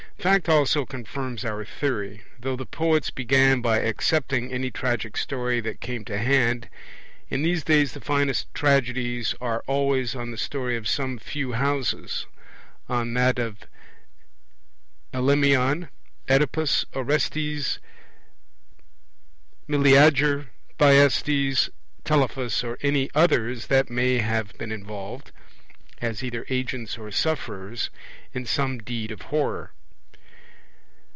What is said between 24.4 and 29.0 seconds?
been involved, as either agents or sufferers, in some